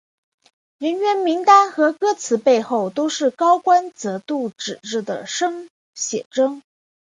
[0.79, 6.63] 人员名单和歌词背后是高光泽度纸质的生写真。